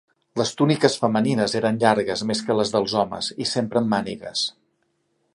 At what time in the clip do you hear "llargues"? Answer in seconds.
1.83-2.23